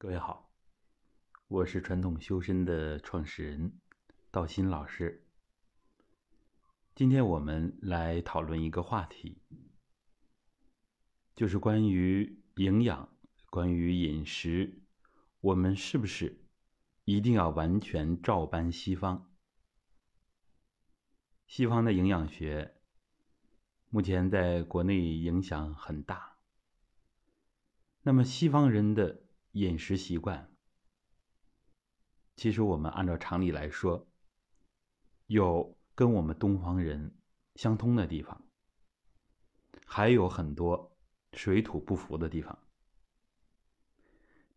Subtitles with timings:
[0.00, 0.48] 各位好，
[1.48, 3.80] 我是传统修身的创始人
[4.30, 5.26] 道心老师。
[6.94, 9.42] 今天我们来讨论一个话题，
[11.34, 13.12] 就是关于营养、
[13.50, 14.80] 关于饮食，
[15.40, 16.44] 我们是不是
[17.04, 19.28] 一定要完全照搬西方？
[21.48, 22.76] 西方的营养学
[23.90, 26.36] 目前在国内影响很大。
[28.02, 29.24] 那么西方人的
[29.58, 30.50] 饮食习惯，
[32.36, 34.06] 其实我们按照常理来说，
[35.26, 37.16] 有跟我们东方人
[37.56, 38.46] 相通的地方，
[39.84, 40.96] 还有很多
[41.32, 42.56] 水土不服的地方。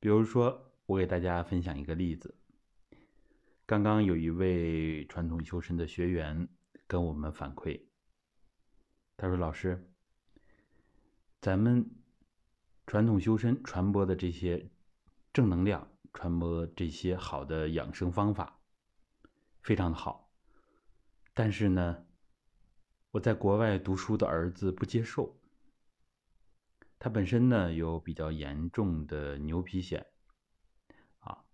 [0.00, 2.34] 比如说，我给大家分享一个例子。
[3.66, 6.48] 刚刚有一位传统修身的学员
[6.86, 7.80] 跟我们反馈，
[9.16, 9.92] 他说：“老师，
[11.40, 11.88] 咱们
[12.86, 14.70] 传统修身传播的这些。”
[15.38, 18.58] 正能量传播这些好的养生方法，
[19.62, 20.32] 非常的好。
[21.32, 22.04] 但是呢，
[23.12, 25.40] 我在国外读书的儿子不接受。
[26.98, 30.06] 他本身呢有比较严重的牛皮癣，
[31.20, 31.44] 啊，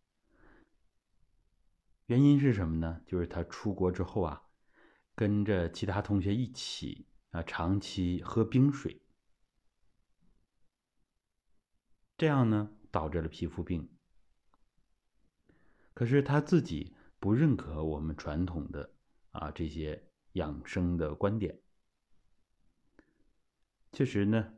[2.07, 3.03] 原因是什么呢？
[3.07, 4.45] 就是他出国之后啊，
[5.15, 9.03] 跟着其他同学一起啊，长期喝冰水，
[12.17, 12.71] 这样呢。
[12.95, 13.89] 导致了皮肤病，
[15.95, 18.89] 可是他自己不认可我们传统的
[19.33, 20.01] 啊这些
[20.35, 21.59] 养生的观点。
[23.91, 24.55] 确实呢，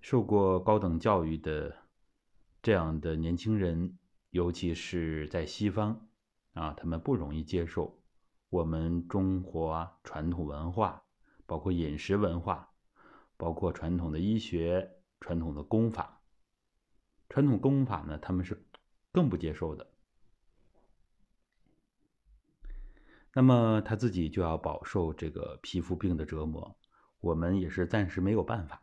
[0.00, 1.76] 受过高等教育的
[2.62, 3.98] 这样的年轻人，
[4.30, 6.08] 尤其是在西方
[6.52, 8.00] 啊，他们不容易接受
[8.50, 11.02] 我们中国传统文化，
[11.44, 12.72] 包括饮食文化，
[13.36, 16.17] 包括传统的医学、传统的功法。
[17.28, 18.66] 传统功法呢，他们是
[19.12, 19.86] 更不接受的。
[23.34, 26.76] 那么他自己就要饱受这个皮肤病的折磨，
[27.20, 28.82] 我们也是暂时没有办法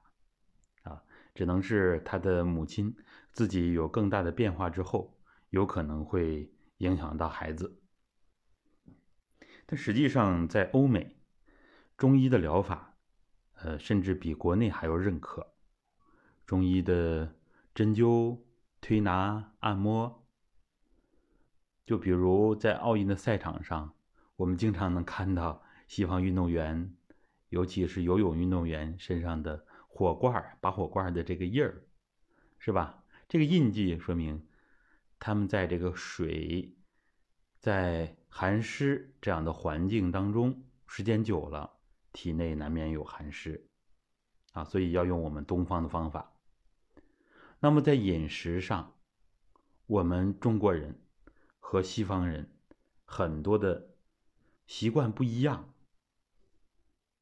[0.84, 2.96] 啊，只能是他的母亲
[3.32, 5.20] 自己有更大的变化之后，
[5.50, 7.82] 有可能会影响到孩子。
[9.66, 11.18] 但实际上，在欧美，
[11.98, 12.96] 中医的疗法，
[13.56, 15.56] 呃，甚至比国内还要认可
[16.46, 17.36] 中医的。
[17.76, 18.40] 针灸、
[18.80, 20.24] 推拿、按摩，
[21.86, 23.94] 就比如在奥运的赛场上，
[24.38, 26.96] 我们经常能看到西方运动员，
[27.50, 31.84] 尤其是游泳运动员身上的火罐拔火罐的这个印儿，
[32.60, 33.04] 是吧？
[33.28, 34.48] 这个印记说明
[35.20, 36.78] 他们在这个水
[37.60, 41.74] 在寒湿这样的环境当中时间久了，
[42.14, 43.68] 体内难免有寒湿
[44.54, 46.32] 啊，所以要用我们东方的方法。
[47.66, 48.96] 那么在饮食上，
[49.88, 51.02] 我们中国人
[51.60, 52.48] 和西方人
[53.06, 53.96] 很多的
[54.68, 55.74] 习惯不一样。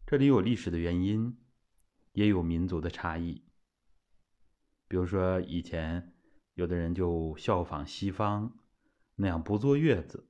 [0.05, 1.37] 这里有历史的原因，
[2.11, 3.45] 也有民族的差异。
[4.89, 6.13] 比如说，以前
[6.55, 8.59] 有的人就效仿西方
[9.15, 10.27] 那样不坐月子，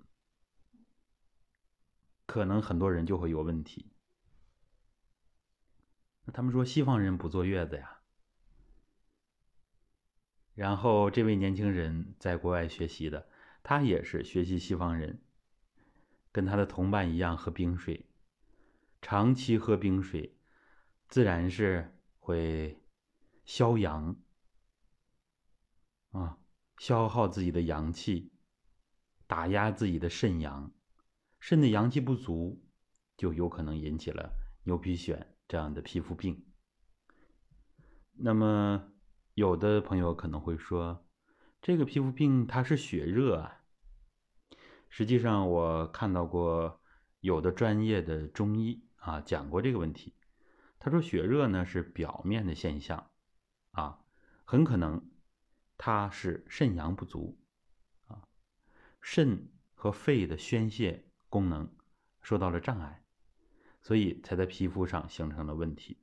[2.28, 3.92] 可能很多人就会有问题。
[6.26, 8.03] 那他们说西方人不坐月子呀？
[10.56, 13.28] 然后，这位年轻人在国外学习的，
[13.64, 15.20] 他也是学习西方人，
[16.32, 18.06] 跟他的同伴一样喝冰水，
[19.02, 20.38] 长期喝冰水，
[21.08, 22.80] 自然是会
[23.46, 24.16] 消阳
[26.12, 26.38] 啊，
[26.78, 28.32] 消耗自己的阳气，
[29.26, 30.72] 打压自己的肾阳，
[31.40, 32.64] 肾的阳气不足，
[33.18, 34.32] 就有可能引起了
[34.66, 36.46] 牛皮癣这样的皮肤病。
[38.14, 38.93] 那么。
[39.34, 41.08] 有的朋友可能会说，
[41.62, 43.62] 这个皮肤病它是血热啊。
[44.90, 46.82] 实际上，我看到过
[47.20, 50.16] 有的专业的中医啊讲过这个问题。
[50.78, 53.10] 他说，血热呢是表面的现象，
[53.72, 54.02] 啊，
[54.44, 55.10] 很可能
[55.78, 57.42] 它是肾阳不足，
[58.06, 58.22] 啊，
[59.02, 61.76] 肾和肺的宣泄功能
[62.22, 63.04] 受到了障碍，
[63.82, 66.03] 所以才在皮肤上形成了问题。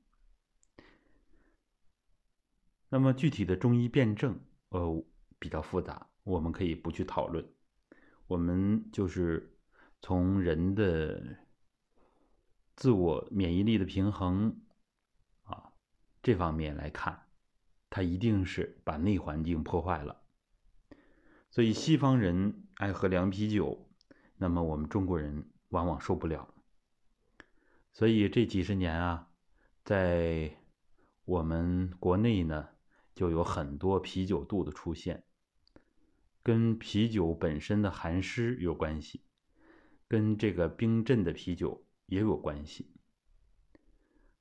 [2.92, 4.40] 那么具体的中医辨证，
[4.70, 5.04] 呃，
[5.38, 7.48] 比较复杂，我们可以不去讨论。
[8.26, 9.56] 我们就是
[10.02, 11.38] 从人的
[12.74, 14.60] 自我免疫力的平衡
[15.44, 15.72] 啊
[16.20, 17.28] 这方面来看，
[17.88, 20.22] 它一定是把内环境破坏了。
[21.52, 23.88] 所以西方人爱喝凉啤酒，
[24.36, 26.52] 那么我们中国人往往受不了。
[27.92, 29.28] 所以这几十年啊，
[29.84, 30.56] 在
[31.24, 32.68] 我们国内呢。
[33.20, 35.24] 就有很多啤酒肚的出现，
[36.42, 39.26] 跟啤酒本身的寒湿有关系，
[40.08, 42.94] 跟这个冰镇的啤酒也有关系。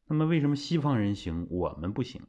[0.06, 2.26] 那么，为什么西方人行，我们不行？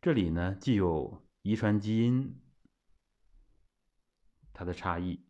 [0.00, 2.40] 这里呢，既有遗传基因
[4.54, 5.26] 它的差异，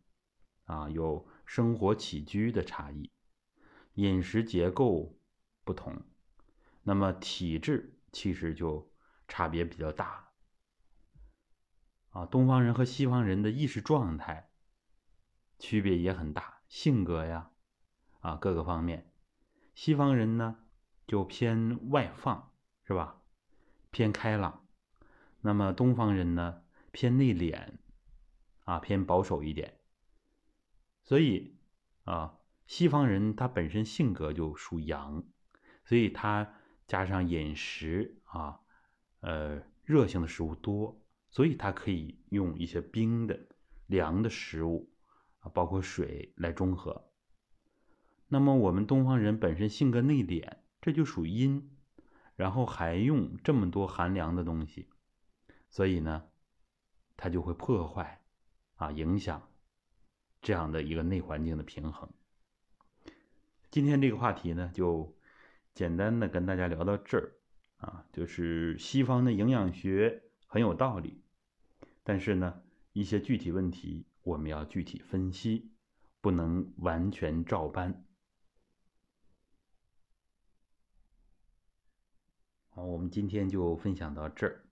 [0.63, 3.11] 啊，有生活起居的差异，
[3.95, 5.19] 饮食结构
[5.65, 6.05] 不同，
[6.83, 8.92] 那么体质其实就
[9.33, 10.29] 差别比较大。
[12.11, 14.51] 啊，东方人和西方人的意识状态
[15.57, 17.49] 区别也很大，性格呀，
[18.19, 19.11] 啊，各个方面，
[19.73, 20.59] 西方人呢
[21.07, 22.53] 就偏外放，
[22.83, 23.23] 是吧？
[23.89, 24.67] 偏开朗。
[25.41, 27.79] 那么东方人呢偏内敛，
[28.65, 29.79] 啊，偏保守一点。
[31.01, 31.57] 所以
[32.03, 32.37] 啊，
[32.67, 35.23] 西方人他本身性格就属阳，
[35.85, 36.53] 所以他
[36.85, 38.59] 加上饮食啊，
[39.23, 40.99] 呃，热性的食物多。
[41.29, 43.47] 所以它可以用一些冰的、
[43.87, 44.93] 凉的食物
[45.39, 47.09] 啊，包括水来中和。
[48.27, 51.71] 那么我们东方人本身性格内敛，这就属阴，
[52.35, 54.87] 然后还用这么多寒凉的东西，
[55.71, 56.23] 所以呢，
[57.17, 58.21] 它就会破坏
[58.75, 59.49] 啊，影响
[60.39, 62.07] 这样的一个内环境的平衡。
[63.71, 65.17] 今天这个话题呢，就
[65.73, 67.33] 简单的跟大家聊到这儿
[67.83, 71.21] 啊，就是西方的营养学很有道理。
[72.01, 72.63] 但是呢，
[72.93, 75.71] 一些具体问题我们要具体分析，
[76.21, 78.05] 不能完全照搬。
[82.69, 84.62] 好，我们今天就分享到这儿。